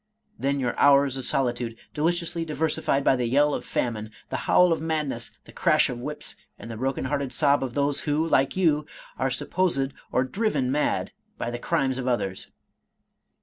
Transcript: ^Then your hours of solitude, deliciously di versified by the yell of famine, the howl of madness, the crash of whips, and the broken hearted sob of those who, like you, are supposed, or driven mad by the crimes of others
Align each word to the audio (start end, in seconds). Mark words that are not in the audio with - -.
^Then 0.39 0.59
your 0.59 0.75
hours 0.79 1.15
of 1.15 1.25
solitude, 1.25 1.77
deliciously 1.93 2.43
di 2.43 2.55
versified 2.55 3.03
by 3.03 3.15
the 3.15 3.27
yell 3.27 3.53
of 3.53 3.63
famine, 3.63 4.09
the 4.31 4.35
howl 4.49 4.73
of 4.73 4.81
madness, 4.81 5.29
the 5.43 5.51
crash 5.51 5.91
of 5.91 5.99
whips, 5.99 6.35
and 6.57 6.71
the 6.71 6.77
broken 6.77 7.05
hearted 7.05 7.31
sob 7.31 7.63
of 7.63 7.75
those 7.75 7.99
who, 8.01 8.27
like 8.27 8.57
you, 8.57 8.87
are 9.19 9.29
supposed, 9.29 9.91
or 10.11 10.23
driven 10.23 10.71
mad 10.71 11.11
by 11.37 11.51
the 11.51 11.59
crimes 11.59 11.99
of 11.99 12.07
others 12.07 12.47